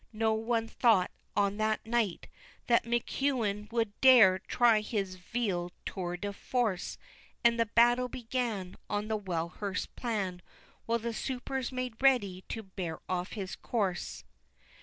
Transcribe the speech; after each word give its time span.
No 0.13 0.33
one 0.33 0.67
thought, 0.67 1.11
on 1.35 1.57
that 1.57 1.85
night, 1.85 2.25
That 2.65 2.85
McEwen 2.85 3.71
would 3.71 4.01
dare 4.01 4.39
try 4.39 4.79
his 4.81 5.13
vile 5.13 5.71
tour 5.85 6.17
de 6.17 6.33
force; 6.33 6.97
And 7.43 7.59
the 7.59 7.67
battle 7.67 8.07
began 8.09 8.77
On 8.89 9.09
the 9.09 9.15
well 9.15 9.49
rehearsed 9.49 9.95
plan, 9.95 10.41
While 10.87 10.97
the 10.97 11.13
supers 11.13 11.71
made 11.71 12.01
ready 12.01 12.43
to 12.49 12.63
bear 12.63 12.97
off 13.07 13.33
his 13.33 13.55
corse. 13.55 14.23